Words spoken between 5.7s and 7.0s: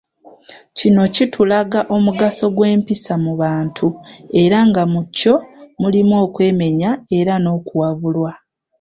mulimu okwemenya